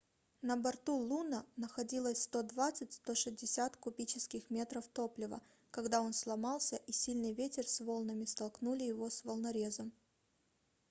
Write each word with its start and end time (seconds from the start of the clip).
на 0.41 0.55
борту 0.55 0.93
луно 0.95 1.45
находилось 1.57 2.27
120-160 2.33 3.77
кубических 3.79 4.49
метров 4.49 4.87
топлива 4.87 5.41
когда 5.69 6.01
он 6.01 6.11
сломался 6.11 6.77
и 6.77 6.91
сильный 6.91 7.33
ветер 7.35 7.67
c 7.67 7.83
волнами 7.83 8.25
столкнули 8.25 8.81
его 8.83 9.11
с 9.11 9.23
волнорезом 9.23 9.91